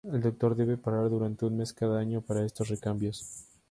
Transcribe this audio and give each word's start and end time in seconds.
El 0.03 0.23
reactor 0.23 0.55
debe 0.55 0.77
parar 0.79 1.11
durante 1.11 1.45
un 1.45 1.57
mes 1.57 1.73
cada 1.73 1.99
año 1.99 2.21
para 2.21 2.43
estos 2.43 2.69
recambios. 2.69 3.45